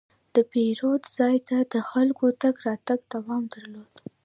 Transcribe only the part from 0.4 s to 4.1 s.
پیرود ځای ته د خلکو تګ راتګ دوام درلود.